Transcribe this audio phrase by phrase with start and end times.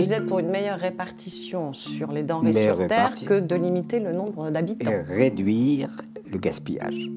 [0.00, 4.12] vous êtes pour une meilleure répartition sur les denrées sur Terre que de limiter le
[4.12, 4.90] nombre d'habitants.
[4.90, 5.90] Et réduire
[6.30, 7.08] le gaspillage.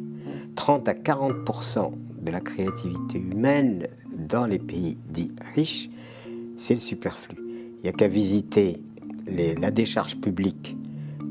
[0.56, 1.92] 30 à 40%
[2.22, 5.90] de la créativité humaine dans les pays dits riches,
[6.58, 7.38] c'est le superflu.
[7.80, 8.82] Il n'y a qu'à visiter
[9.28, 10.78] la décharge publique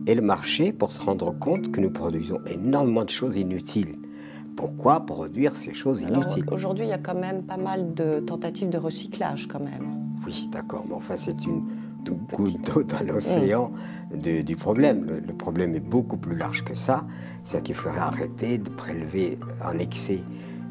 [0.06, 3.96] et le marché pour se rendre compte que nous produisons énormément de choses inutiles.
[4.56, 8.70] Pourquoi produire ces choses inutiles Aujourd'hui, il y a quand même pas mal de tentatives
[8.70, 10.04] de recyclage quand même.
[10.26, 11.64] Oui, d'accord, mais enfin, c'est une
[12.32, 13.72] goutte d'eau dans l'océan
[14.12, 15.22] du problème.
[15.26, 17.04] Le, problème est beaucoup plus large que ça.
[17.42, 20.20] C'est-à-dire qu'il faudrait arrêter de prélever en excès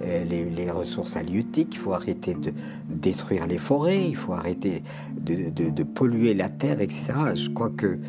[0.04, 2.52] euh, les, ressources halieutiques, il faut arrêter de
[2.90, 4.84] détruire les forêts, il faut arrêter
[5.16, 7.14] de, polluer la terre, etc.
[7.36, 8.00] Je crois que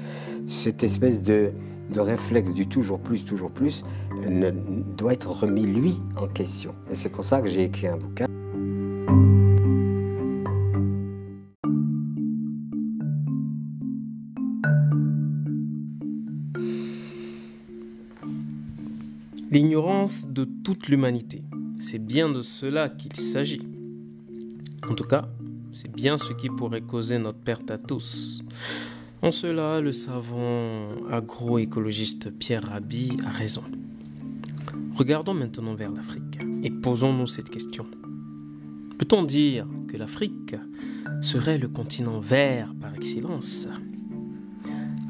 [0.48, 1.52] cette espèce de,
[1.94, 3.84] de réflexe du toujours plus, toujours plus,
[4.28, 4.50] ne,
[4.96, 6.74] doit être remis, lui, en question.
[6.90, 8.26] Et c'est pour ça que j'ai écrit un bouquin.
[19.50, 21.44] L'ignorance de toute l'humanité.
[21.78, 23.68] C'est bien de cela qu'il s'agit.
[24.88, 25.28] En tout cas,
[25.72, 28.42] c'est bien ce qui pourrait causer notre perte à tous.
[29.22, 33.62] En cela, le savant agroécologiste Pierre Rabhi a raison.
[34.96, 37.86] Regardons maintenant vers l'Afrique et posons-nous cette question.
[38.98, 40.54] Peut-on dire que l'Afrique
[41.20, 43.66] serait le continent vert par excellence?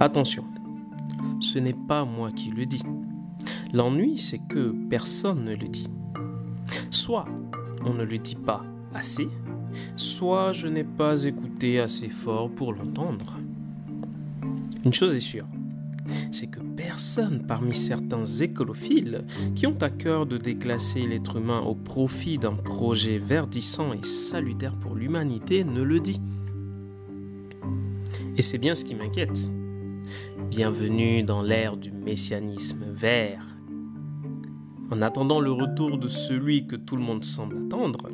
[0.01, 0.45] Attention,
[1.41, 2.83] ce n'est pas moi qui le dis.
[3.73, 5.89] L'ennui, c'est que personne ne le dit.
[6.91, 7.27] Soit
[7.85, 9.29] on ne le dit pas assez,
[9.97, 13.39] soit je n'ai pas écouté assez fort pour l'entendre.
[14.85, 15.47] Une chose est sûre,
[16.31, 21.75] c'est que personne parmi certains écolophiles qui ont à cœur de déclasser l'être humain au
[21.75, 26.21] profit d'un projet verdissant et salutaire pour l'humanité ne le dit.
[28.37, 29.53] Et c'est bien ce qui m'inquiète.
[30.51, 33.47] Bienvenue dans l'ère du messianisme vert
[34.91, 38.11] en attendant le retour de celui que tout le monde semble attendre,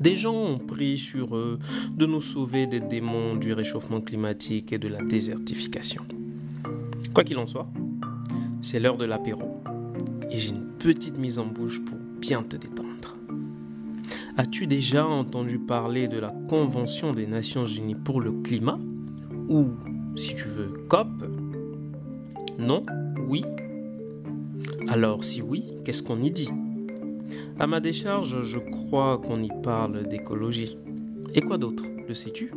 [0.00, 1.58] des gens ont pris sur eux
[1.94, 6.02] de nous sauver des démons du réchauffement climatique et de la désertification.
[7.14, 7.68] Quoi qu'il en soit,
[8.62, 9.62] c'est l'heure de l'apéro.
[10.30, 13.16] Et j'ai une petite mise en bouche pour bien te détendre.
[14.36, 18.78] As-tu déjà entendu parler de la Convention des Nations Unies pour le climat?
[19.48, 19.70] Ou,
[20.16, 21.08] si tu veux, COP?
[22.58, 22.86] Non?
[23.28, 23.44] Oui?
[24.88, 26.48] Alors si oui, qu'est-ce qu'on y dit?
[27.58, 30.76] À ma décharge, je crois qu'on y parle d'écologie.
[31.34, 32.50] Et quoi d'autre Le sais-tu?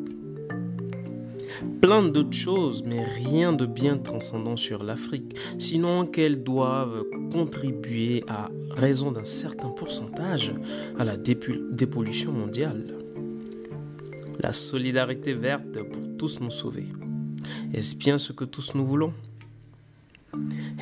[1.81, 8.50] Plein d'autres choses, mais rien de bien transcendant sur l'Afrique, sinon qu'elles doivent contribuer à
[8.72, 10.53] raison d'un certain pourcentage
[10.97, 12.97] à la dépollution mondiale.
[14.39, 16.88] La solidarité verte pour tous nous sauver.
[17.73, 19.13] Est-ce bien ce que tous nous voulons?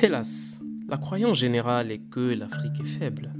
[0.00, 3.30] Hélas, la croyance générale est que l'Afrique est faible,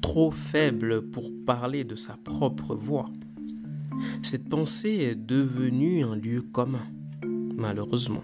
[0.00, 3.10] trop faible pour parler de sa propre voix.
[4.22, 6.86] Cette pensée est devenue un lieu commun,
[7.56, 8.22] malheureusement.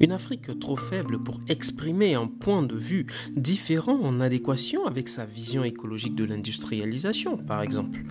[0.00, 3.06] Une Afrique trop faible pour exprimer un point de vue
[3.36, 8.04] différent en adéquation avec sa vision écologique de l'industrialisation, par exemple.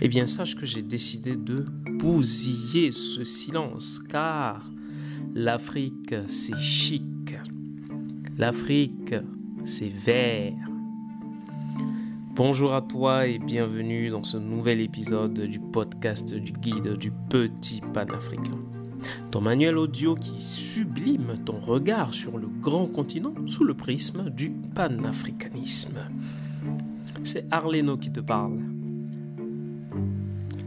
[0.00, 1.66] Eh bien, sache que j'ai décidé de
[1.98, 4.68] bousiller ce silence, car
[5.34, 7.04] l'Afrique, c'est chic.
[8.38, 9.14] L'Afrique,
[9.64, 10.69] c'est vert.
[12.32, 17.80] Bonjour à toi et bienvenue dans ce nouvel épisode du podcast du guide du petit
[17.92, 18.56] panafricain.
[19.32, 24.50] Ton manuel audio qui sublime ton regard sur le grand continent sous le prisme du
[24.50, 25.98] panafricanisme.
[27.24, 28.60] C'est Arleno qui te parle.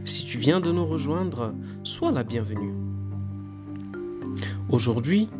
[0.04, 2.74] Si tu viens de nous rejoindre, sois la bienvenue.
[4.68, 5.30] Aujourd'hui,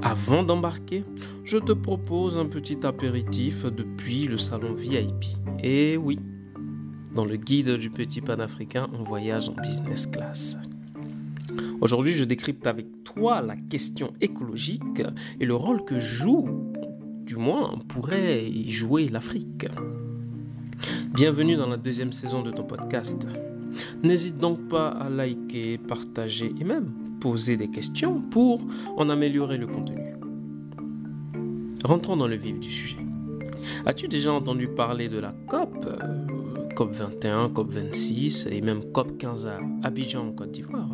[0.00, 1.04] avant d'embarquer,
[1.44, 5.26] je te propose un petit apéritif depuis le salon VIP.
[5.62, 6.18] Et oui,
[7.14, 10.56] dans le guide du petit panafricain, on voyage en business class.
[11.80, 15.02] Aujourd'hui, je décrypte avec toi la question écologique
[15.40, 16.48] et le rôle que joue,
[17.24, 19.66] du moins pourrait y jouer l'Afrique.
[21.12, 23.26] Bienvenue dans la deuxième saison de ton podcast.
[24.02, 28.60] N'hésite donc pas à liker, partager et même poser des questions pour
[28.96, 30.14] en améliorer le contenu.
[31.84, 32.96] Rentrons dans le vif du sujet.
[33.86, 39.18] As-tu déjà entendu parler de la COP, euh, COP 21, COP 26 et même COP
[39.18, 40.88] 15 à Abidjan en Côte d'Ivoire?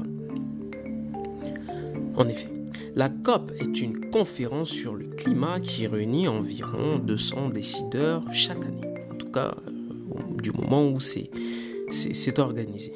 [2.14, 2.48] En effet,
[2.94, 8.98] la COP est une conférence sur le climat qui réunit environ 200 décideurs chaque année.
[9.10, 12.92] En tout cas, euh, du moment où c'est organisé.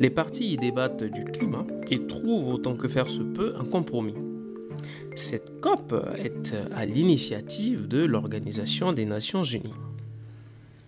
[0.00, 4.14] Les partis y débattent du climat et trouvent autant que faire se peut un compromis.
[5.14, 9.74] Cette COP est à l'initiative de l'Organisation des Nations Unies.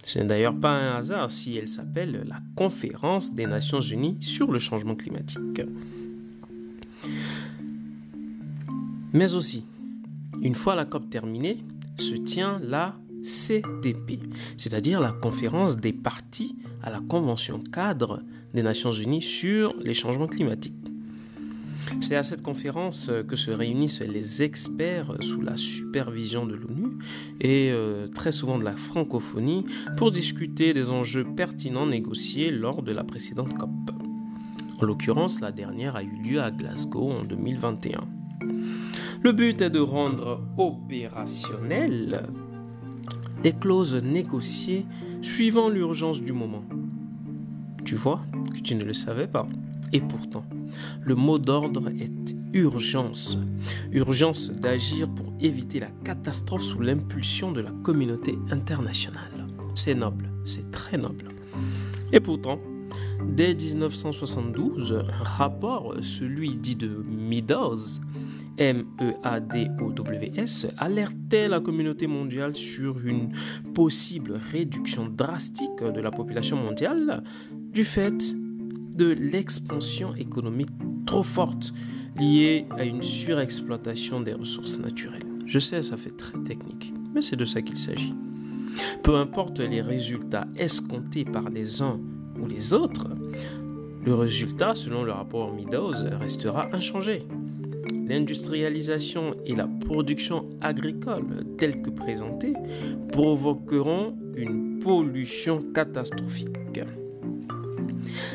[0.05, 4.51] Ce n'est d'ailleurs pas un hasard si elle s'appelle la Conférence des Nations Unies sur
[4.51, 5.63] le changement climatique.
[9.13, 9.65] Mais aussi,
[10.43, 11.59] une fois la COP terminée,
[11.97, 14.21] se tient la CDP,
[14.57, 18.23] c'est-à-dire la conférence des parties à la Convention cadre
[18.53, 20.75] des Nations Unies sur les changements climatiques.
[22.01, 26.99] C'est à cette conférence que se réunissent les experts sous la supervision de l'ONU
[27.41, 29.65] et euh, très souvent de la francophonie
[29.97, 33.71] pour discuter des enjeux pertinents négociés lors de la précédente COP.
[34.81, 38.01] En l'occurrence, la dernière a eu lieu à Glasgow en 2021.
[39.23, 42.27] Le but est de rendre opérationnelles
[43.45, 44.87] les clauses négociées
[45.21, 46.65] suivant l'urgence du moment.
[47.85, 49.47] Tu vois que tu ne le savais pas.
[49.93, 50.45] Et pourtant,
[51.03, 53.37] le mot d'ordre est urgence.
[53.93, 59.47] Urgence d'agir pour éviter la catastrophe sous l'impulsion de la communauté internationale.
[59.75, 61.29] C'est noble, c'est très noble.
[62.13, 62.59] Et pourtant,
[63.29, 68.01] dès 1972, un rapport, celui dit de Meadows,
[68.59, 69.09] M-E-A-D-O-W-S,
[70.79, 73.31] alertait la communauté mondiale sur une
[73.75, 77.23] possible réduction drastique de la population mondiale
[77.53, 78.35] du fait
[78.97, 80.71] de l'expansion économique
[81.07, 81.73] trop forte
[82.17, 85.27] liée à une surexploitation des ressources naturelles.
[85.47, 88.15] Je sais, ça fait très technique, mais c'est de ça qu'il s'agit.
[89.03, 92.01] Peu importe les résultats escomptés par les uns
[92.41, 93.09] ou les autres,
[94.05, 97.27] le résultat, selon le rapport Meadows, restera inchangé
[97.93, 102.55] l'industrialisation et la production agricole telles que présentées
[103.13, 106.81] provoqueront une pollution catastrophique.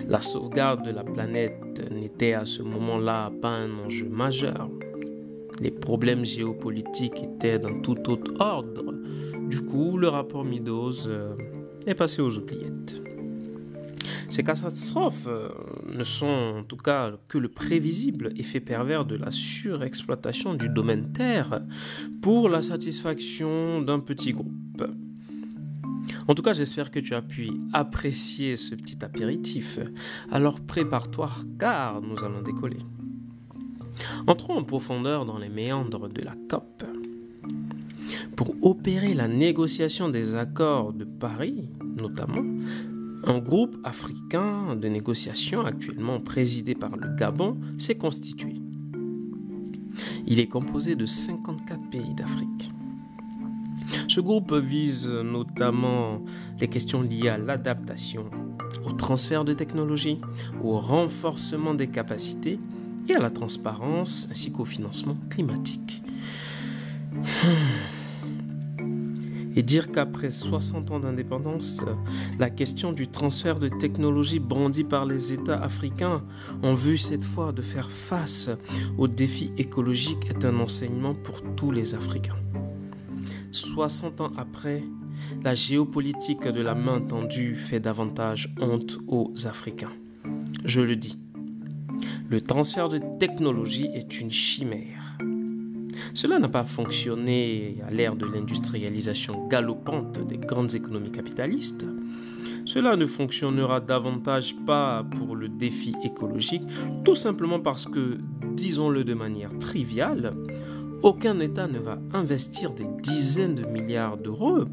[0.07, 4.69] La sauvegarde de la planète n'était à ce moment-là pas un enjeu majeur.
[5.61, 8.95] Les problèmes géopolitiques étaient d'un tout autre ordre.
[9.49, 11.35] Du coup, le rapport Meadows euh,
[11.85, 13.01] est passé aux oubliettes.
[14.29, 15.49] Ces catastrophes euh,
[15.87, 21.11] ne sont en tout cas que le prévisible effet pervers de la surexploitation du domaine
[21.11, 21.61] terre
[22.21, 24.83] pour la satisfaction d'un petit groupe.
[26.27, 29.79] En tout cas, j'espère que tu as pu apprécier ce petit apéritif.
[30.31, 32.79] Alors prépare-toi car nous allons décoller.
[34.27, 36.83] Entrons en profondeur dans les méandres de la COP.
[38.35, 42.45] Pour opérer la négociation des accords de Paris, notamment,
[43.23, 48.55] un groupe africain de négociation actuellement présidé par le Gabon s'est constitué.
[50.27, 52.71] Il est composé de 54 pays d'Afrique.
[54.07, 56.23] Ce groupe vise notamment
[56.59, 58.25] les questions liées à l'adaptation,
[58.85, 60.19] au transfert de technologies,
[60.63, 62.59] au renforcement des capacités
[63.07, 66.03] et à la transparence ainsi qu'au financement climatique.
[69.59, 71.83] Et dire qu'après 60 ans d'indépendance,
[72.39, 76.23] la question du transfert de technologies brandie par les États africains
[76.63, 78.49] en vue cette fois de faire face
[78.97, 82.37] aux défis écologiques est un enseignement pour tous les Africains.
[83.51, 84.81] 60 ans après,
[85.43, 89.91] la géopolitique de la main tendue fait davantage honte aux Africains.
[90.63, 91.21] Je le dis,
[92.29, 95.08] le transfert de technologie est une chimère.
[96.19, 101.85] Cela n'a pas fonctionné à l'ère de l'industrialisation galopante des grandes économies capitalistes.
[102.65, 106.63] Cela ne fonctionnera davantage pas pour le défi écologique,
[107.05, 108.17] tout simplement parce que,
[108.51, 110.33] disons-le de manière triviale,
[111.03, 114.67] aucun État ne va investir des dizaines de milliards d'euros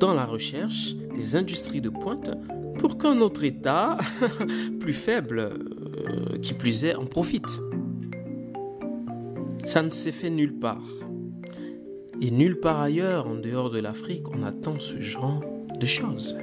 [0.00, 2.32] dans la recherche des industries de pointe
[2.80, 3.96] pour qu'un autre État
[4.80, 7.60] plus faible, euh, qui plus est, en profite.
[9.68, 10.82] Ça ne s'est fait nulle part.
[12.22, 15.44] Et nulle part ailleurs, en dehors de l'Afrique, on attend ce genre
[15.78, 16.38] de choses.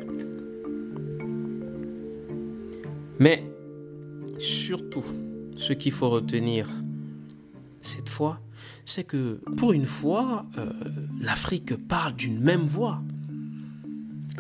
[3.18, 3.44] Mais
[4.38, 5.04] surtout,
[5.56, 6.70] ce qu'il faut retenir
[7.82, 8.42] cette fois,
[8.86, 10.72] c'est que pour une fois, euh,
[11.20, 13.02] l'Afrique parle d'une même voix.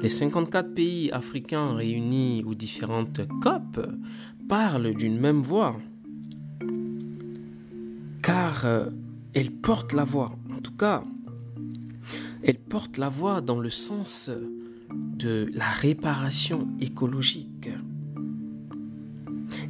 [0.03, 3.79] Les 54 pays africains réunis aux différentes COP
[4.47, 5.75] parlent d'une même voix
[8.45, 8.89] car euh,
[9.33, 10.31] elle porte la voix.
[10.55, 11.03] En tout cas,
[12.43, 14.29] elle porte la voix dans le sens
[14.93, 17.69] de la réparation écologique.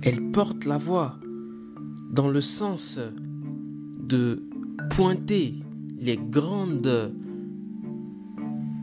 [0.01, 1.17] Elle porte la voix
[2.12, 3.00] dans le sens
[3.98, 4.44] de
[4.89, 5.55] pointer
[5.98, 7.13] les grandes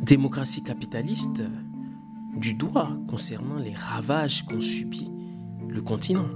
[0.02, 1.42] démocratie capitaliste
[2.38, 5.10] du doigt concernant les ravages qu'ont subis
[5.68, 6.30] le continent.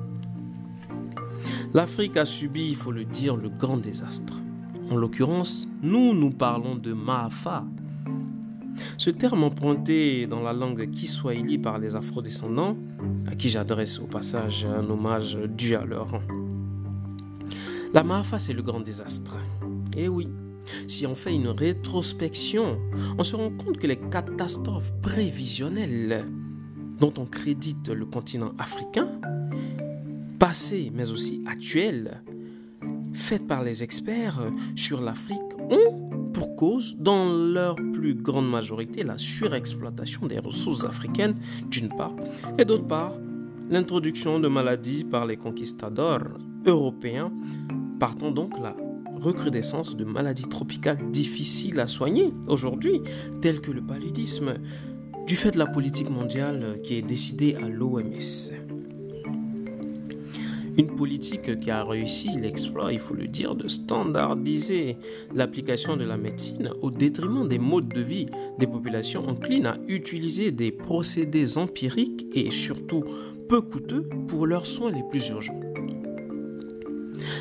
[1.75, 4.35] L'Afrique a subi, il faut le dire, le grand désastre.
[4.90, 7.64] En l'occurrence, nous, nous parlons de Maafa.
[8.99, 12.76] Ce terme emprunté dans la langue kiswahili par les afrodescendants,
[13.26, 16.23] à qui j'adresse au passage un hommage dû à leur rang.
[17.93, 19.37] La Maafa, c'est le grand désastre.
[19.97, 20.28] Eh oui,
[20.87, 22.78] si on fait une rétrospection,
[23.19, 26.25] on se rend compte que les catastrophes prévisionnelles
[27.00, 29.21] dont on crédite le continent africain,
[30.38, 32.23] passées mais aussi actuelles,
[33.12, 34.40] faites par les experts
[34.75, 35.40] sur l'Afrique,
[35.71, 41.37] ont pour cause, dans leur plus grande majorité, la surexploitation des ressources africaines,
[41.71, 42.14] d'une part,
[42.59, 43.14] et d'autre part,
[43.71, 46.25] l'introduction de maladies par les conquistadors
[46.66, 47.33] européens,
[47.99, 48.76] partant donc la
[49.19, 53.00] recrudescence de maladies tropicales difficiles à soigner aujourd'hui,
[53.40, 54.57] telles que le paludisme,
[55.26, 58.75] du fait de la politique mondiale qui est décidée à l'OMS.
[60.78, 64.99] Une politique qui a réussi l'exploit, il faut le dire, de standardiser
[65.35, 68.26] l'application de la médecine au détriment des modes de vie
[68.59, 73.04] des populations enclines à utiliser des procédés empiriques et surtout
[73.49, 75.61] peu coûteux pour leurs soins les plus urgents.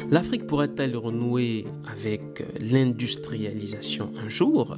[0.09, 4.77] L'Afrique pourrait-elle renouer avec l'industrialisation un jour?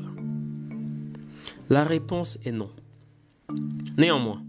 [1.69, 2.69] La réponse est non.
[3.97, 4.41] Néanmoins,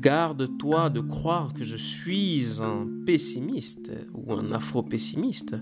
[0.00, 5.56] garde-toi de croire que je suis un pessimiste ou un afro-pessimiste,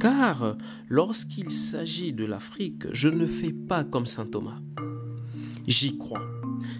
[0.00, 0.56] car
[0.88, 4.58] lorsqu'il s'agit de l'Afrique, je ne fais pas comme Saint Thomas.
[5.68, 6.22] J'y crois,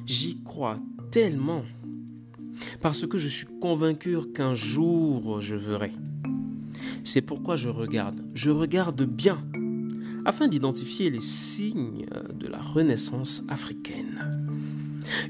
[0.04, 1.62] j'y crois tellement,
[2.80, 5.92] parce que je suis convaincu qu'un jour je verrai.
[7.04, 8.20] C'est pourquoi je regarde.
[8.34, 9.38] Je regarde bien
[10.24, 14.75] afin d'identifier les signes de la renaissance africaine.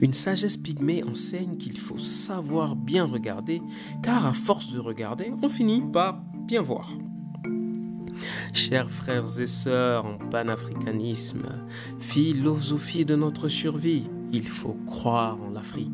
[0.00, 3.62] Une sagesse pygmée enseigne qu'il faut savoir bien regarder,
[4.02, 6.90] car à force de regarder, on finit par bien voir.
[8.52, 11.46] Chers frères et sœurs en panafricanisme,
[11.98, 15.92] philosophie de notre survie, il faut croire en l'Afrique.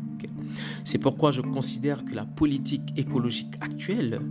[0.83, 4.21] C'est pourquoi je considère que la politique écologique actuelle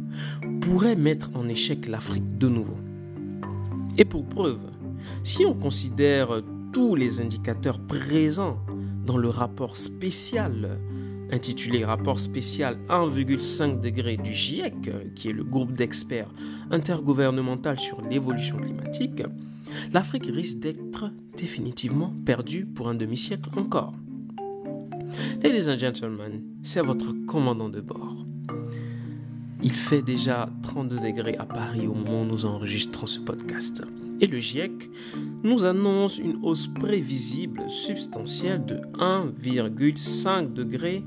[0.61, 2.79] pourrait mettre en échec l'Afrique de nouveau.
[3.99, 4.71] Et pour preuve,
[5.23, 6.43] si on considère
[6.73, 8.59] tous les indicateurs présents
[9.05, 10.79] dans le rapport spécial
[11.33, 14.75] intitulé Rapport spécial 1,5 degré du GIEC,
[15.15, 16.31] qui est le groupe d'experts
[16.71, 19.23] intergouvernemental sur l'évolution climatique,
[19.93, 23.95] l'Afrique risque d'être définitivement perdue pour un demi-siècle encore.
[25.43, 28.27] Ladies and gentlemen, c'est votre commandant de bord.
[29.63, 33.83] Il fait déjà 32 degrés à Paris au moment où nous enregistrons ce podcast.
[34.23, 34.89] Et le GIEC
[35.43, 41.03] nous annonce une hausse prévisible substantielle de 1,5 degré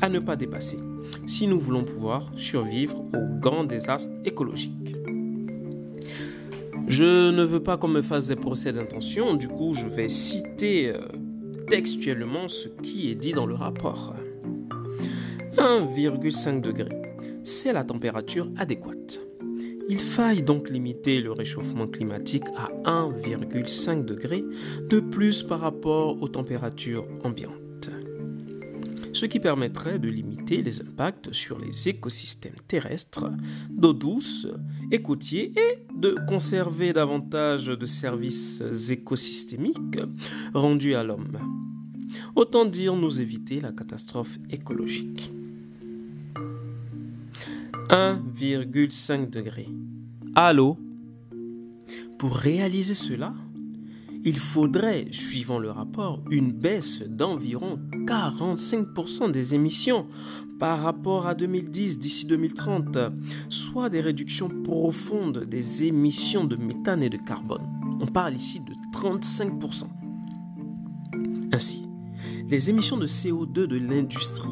[0.00, 0.78] à ne pas dépasser
[1.26, 4.96] si nous voulons pouvoir survivre au grand désastre écologique.
[6.88, 10.88] Je ne veux pas qu'on me fasse des procès d'intention, du coup je vais citer
[10.88, 11.00] euh,
[11.68, 14.14] textuellement ce qui est dit dans le rapport.
[15.58, 16.90] 1,5 degré,
[17.42, 19.20] c'est la température adéquate.
[19.88, 24.42] Il faille donc limiter le réchauffement climatique à 1,5 degré
[24.88, 27.90] de plus par rapport aux températures ambiantes.
[29.12, 33.30] Ce qui permettrait de limiter les impacts sur les écosystèmes terrestres,
[33.70, 34.48] d'eau douce
[34.90, 40.00] et côtiers et de conserver davantage de services écosystémiques
[40.54, 41.38] rendus à l'homme.
[42.34, 45.30] Autant dire nous éviter la catastrophe écologique.
[47.90, 49.68] 1,5 degré.
[50.34, 50.78] Allô?
[52.18, 53.34] Pour réaliser cela,
[54.24, 60.06] il faudrait, suivant le rapport, une baisse d'environ 45% des émissions
[60.58, 62.96] par rapport à 2010 d'ici 2030,
[63.50, 67.66] soit des réductions profondes des émissions de méthane et de carbone.
[68.00, 69.84] On parle ici de 35%.
[71.52, 71.86] Ainsi,
[72.48, 74.48] les émissions de CO2 de l'industrie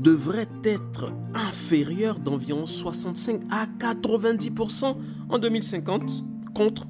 [0.00, 4.96] devraient être inférieures d'environ 65 à 90%
[5.28, 6.86] en 2050 contre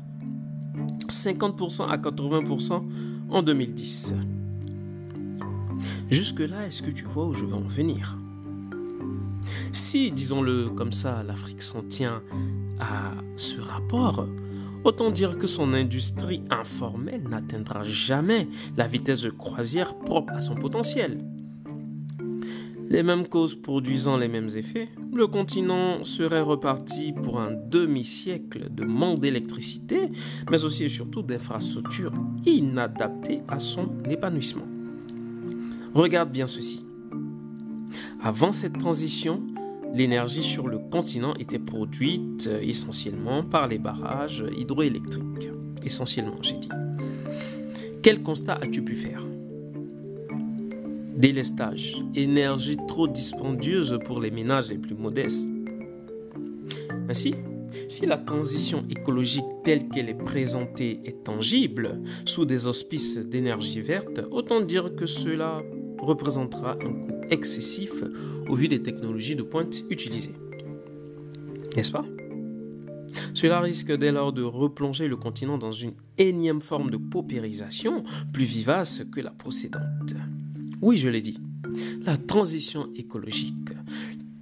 [1.08, 2.82] 50% à 80%
[3.28, 4.14] en 2010.
[6.10, 8.16] Jusque-là, est-ce que tu vois où je veux en venir?
[9.72, 12.22] Si, disons-le comme ça, l'Afrique s'en tient
[12.80, 14.26] à ce rapport,
[14.82, 18.48] Autant dire que son industrie informelle n'atteindra jamais
[18.78, 21.22] la vitesse de croisière propre à son potentiel.
[22.90, 28.84] Les mêmes causes produisant les mêmes effets, le continent serait reparti pour un demi-siècle de
[28.84, 30.08] manque d'électricité,
[30.50, 32.12] mais aussi et surtout d'infrastructures
[32.44, 34.66] inadaptées à son épanouissement.
[35.94, 36.84] Regarde bien ceci.
[38.22, 39.40] Avant cette transition,
[39.94, 45.48] l'énergie sur le continent était produite euh, essentiellement par les barrages hydroélectriques.
[45.84, 46.68] Essentiellement, j'ai dit.
[48.02, 49.29] Quel constat as-tu pu faire?
[51.20, 55.52] Délestage, énergie trop dispendieuse pour les ménages les plus modestes.
[57.10, 57.34] Ainsi,
[57.88, 64.22] si la transition écologique telle qu'elle est présentée est tangible, sous des auspices d'énergie verte,
[64.30, 65.62] autant dire que cela
[65.98, 68.02] représentera un coût excessif
[68.48, 70.34] au vu des technologies de pointe utilisées.
[71.76, 72.06] N'est-ce pas?
[73.34, 78.44] Cela risque dès lors de replonger le continent dans une énième forme de paupérisation plus
[78.44, 80.14] vivace que la précédente.
[80.82, 81.38] Oui, je l'ai dit,
[82.04, 83.70] la transition écologique,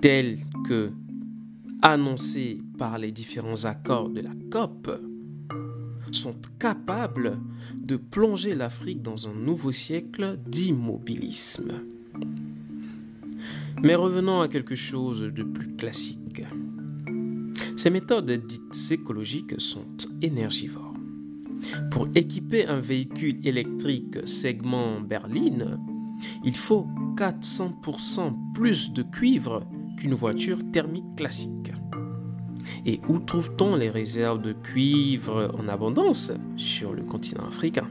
[0.01, 0.91] telle que
[1.83, 4.91] annoncée par les différents accords de la COP,
[6.13, 7.39] sont capables
[7.75, 11.73] de plonger l'Afrique dans un nouveau siècle d'immobilisme.
[13.83, 16.43] Mais revenons à quelque chose de plus classique.
[17.77, 19.87] Ces méthodes dites écologiques sont
[20.23, 20.95] énergivores.
[21.91, 25.79] Pour équiper un véhicule électrique segment berline,
[26.45, 29.65] il faut 400% plus de cuivre
[29.97, 31.73] qu'une voiture thermique classique.
[32.85, 37.89] Et où trouve-t-on les réserves de cuivre en abondance Sur le continent africain?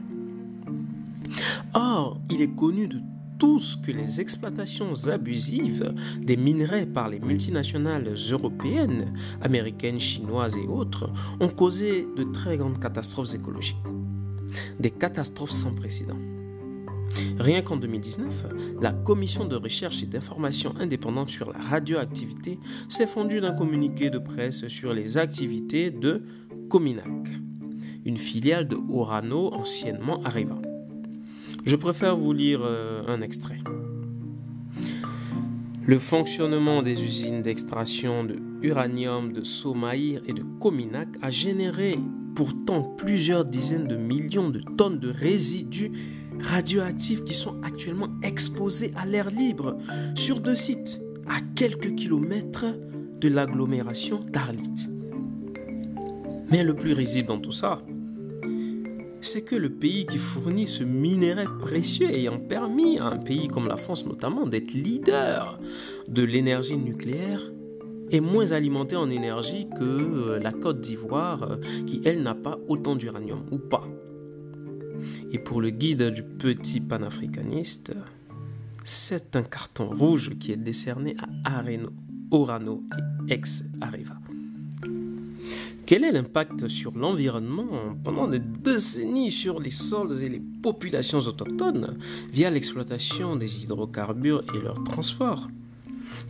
[1.74, 3.00] Or, il est connu de
[3.38, 11.10] tous que les exploitations abusives des minerais par les multinationales européennes, américaines, chinoises et autres
[11.38, 13.76] ont causé de très grandes catastrophes écologiques.
[14.80, 16.18] Des catastrophes sans précédent.
[17.38, 18.46] Rien qu'en 2019,
[18.80, 24.18] la commission de recherche et d'information indépendante sur la radioactivité s'est fondue d'un communiqué de
[24.18, 26.22] presse sur les activités de
[26.68, 27.06] Cominac,
[28.04, 30.58] une filiale de Orano anciennement Arriva.
[31.64, 33.58] Je préfère vous lire euh, un extrait.
[35.86, 41.98] Le fonctionnement des usines d'extraction de uranium de Somaïr et de Cominac a généré
[42.34, 45.92] pourtant plusieurs dizaines de millions de tonnes de résidus
[46.40, 49.76] radioactifs qui sont actuellement exposés à l'air libre
[50.14, 52.66] sur deux sites à quelques kilomètres
[53.20, 54.90] de l'agglomération d'Arlit.
[56.50, 57.82] Mais le plus risible dans tout ça,
[59.20, 63.66] c'est que le pays qui fournit ce minerai précieux ayant permis à un pays comme
[63.66, 65.58] la France notamment d'être leader
[66.06, 67.40] de l'énergie nucléaire
[68.10, 72.58] est moins alimenté en énergie que euh, la Côte d'Ivoire euh, qui elle n'a pas
[72.68, 73.86] autant d'uranium ou pas.
[75.32, 77.92] Et pour le guide du petit panafricaniste,
[78.84, 81.90] c'est un carton rouge qui est décerné à Areno,
[82.30, 82.82] Orano
[83.28, 84.18] et ex-Arriva.
[85.88, 91.96] Quel est l'impact sur l'environnement pendant des décennies sur les sols et les populations autochtones
[92.30, 95.48] via l'exploitation des hydrocarbures et leur transport?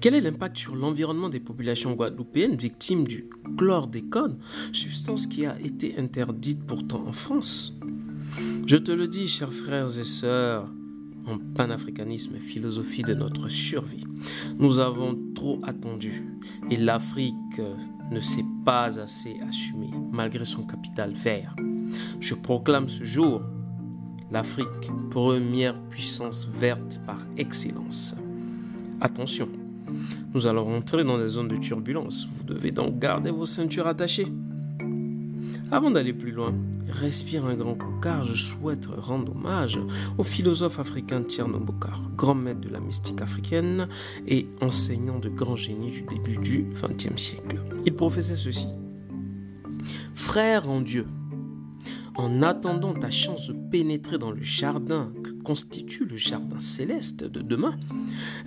[0.01, 4.39] Quel est l'impact sur l'environnement des populations guadeloupéennes victimes du chlordécone,
[4.73, 7.77] substance qui a été interdite pourtant en France?
[8.67, 10.69] Je te le dis, chers frères et sœurs,
[11.27, 14.05] en panafricanisme et philosophie de notre survie,
[14.57, 16.25] nous avons trop attendu
[16.71, 17.61] et l'Afrique
[18.11, 21.55] ne s'est pas assez assumée malgré son capital vert.
[22.21, 23.43] Je proclame ce jour
[24.31, 28.15] l'Afrique première puissance verte par excellence.
[29.01, 29.49] Attention,
[30.35, 32.29] nous allons rentrer dans des zones de turbulence.
[32.31, 34.29] Vous devez donc garder vos ceintures attachées.
[35.71, 36.55] Avant d'aller plus loin,
[36.89, 39.79] respire un grand coup car je souhaite rendre hommage
[40.17, 43.87] au philosophe africain Tierno Bokar, grand maître de la mystique africaine
[44.27, 47.61] et enseignant de grand génie du début du XXe siècle.
[47.85, 48.69] Il professait ceci.
[50.15, 51.07] Frère en Dieu,
[52.17, 57.43] en attendant ta chance de pénétrer dans le jardin que constitue le jardin céleste de
[57.43, 57.77] demain,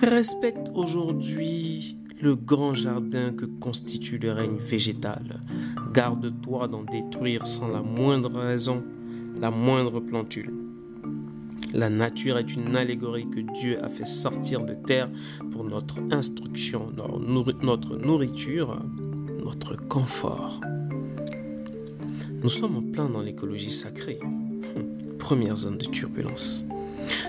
[0.02, 5.42] respecte aujourd'hui le grand jardin que constitue le règne végétal.
[5.94, 8.84] Garde-toi d'en détruire sans la moindre raison,
[9.40, 10.54] la moindre plantule.
[11.74, 15.10] La nature est une allégorie que Dieu a fait sortir de terre
[15.52, 16.92] pour notre instruction,
[17.62, 18.78] notre nourriture,
[19.44, 20.60] notre confort.
[22.44, 24.20] Nous sommes en plein dans l'écologie sacrée.
[25.18, 26.66] Première zone de turbulence.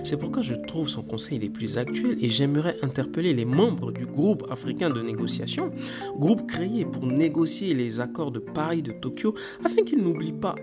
[0.05, 4.07] C'est pourquoi je trouve son conseil les plus actuels et j'aimerais interpeller les membres du
[4.07, 5.71] groupe africain de négociation,
[6.17, 10.55] groupe créé pour négocier les accords de Paris de Tokyo, afin qu'ils n'oublient pas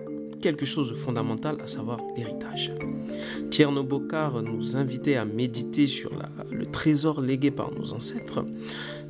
[0.41, 2.73] quelque chose de fondamental, à savoir l'héritage.
[3.49, 6.11] Tierno Bokar nous invitait à méditer sur
[6.51, 8.45] le trésor légué par nos ancêtres,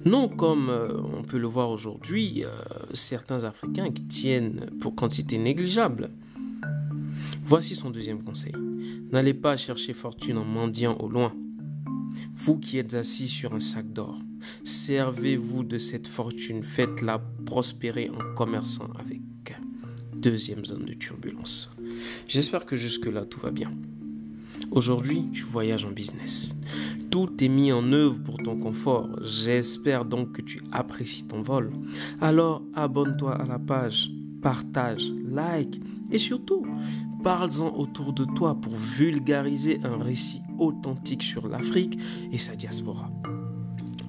[0.05, 2.49] non comme euh, on peut le voir aujourd'hui, euh,
[2.93, 6.09] certains Africains qui tiennent pour quantité négligeable.
[7.43, 8.53] Voici son deuxième conseil.
[9.11, 11.33] N'allez pas chercher fortune en mendiant au loin.
[12.35, 14.19] Vous qui êtes assis sur un sac d'or,
[14.63, 19.21] servez-vous de cette fortune, faites-la prospérer en commerçant avec.
[20.19, 21.69] Deuxième zone de turbulence.
[22.27, 23.71] J'espère que jusque-là tout va bien.
[24.69, 26.57] Aujourd'hui, tu voyages en business.
[27.09, 29.07] Tout est mis en œuvre pour ton confort.
[29.23, 31.71] J'espère donc que tu apprécies ton vol.
[32.19, 35.79] Alors abonne-toi à la page, partage, like
[36.11, 36.65] et surtout,
[37.23, 41.99] parle-en autour de toi pour vulgariser un récit authentique sur l'Afrique
[42.31, 43.09] et sa diaspora.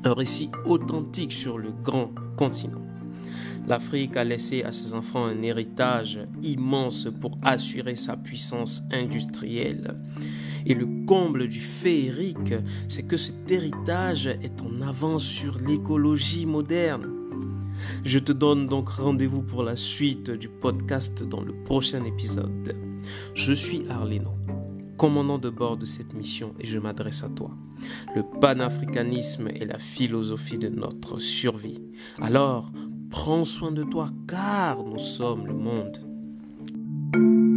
[0.04, 2.80] Un récit authentique sur le grand continent.
[3.66, 9.96] L'Afrique a laissé à ses enfants un héritage immense pour assurer sa puissance industrielle.
[10.66, 12.54] Et le comble du féerique,
[12.88, 17.19] c'est que cet héritage est en avance sur l'écologie moderne.
[18.04, 22.74] Je te donne donc rendez-vous pour la suite du podcast dans le prochain épisode.
[23.34, 24.30] Je suis Arleno,
[24.96, 27.50] commandant de bord de cette mission et je m'adresse à toi.
[28.14, 31.80] Le panafricanisme est la philosophie de notre survie.
[32.20, 32.72] Alors,
[33.10, 37.49] prends soin de toi car nous sommes le monde.